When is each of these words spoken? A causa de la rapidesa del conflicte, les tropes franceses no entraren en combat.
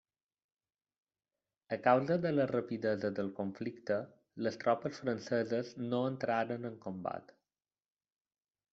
A 1.77 1.77
causa 1.87 2.17
de 2.23 2.31
la 2.37 2.47
rapidesa 2.53 3.13
del 3.21 3.31
conflicte, 3.41 3.99
les 4.49 4.59
tropes 4.67 5.01
franceses 5.05 5.73
no 5.95 6.03
entraren 6.17 6.69
en 6.73 6.85
combat. 6.91 7.35